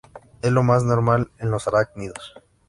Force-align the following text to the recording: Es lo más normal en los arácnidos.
Es 0.41 0.51
lo 0.51 0.63
más 0.63 0.83
normal 0.83 1.29
en 1.37 1.51
los 1.51 1.67
arácnidos. 1.67 2.33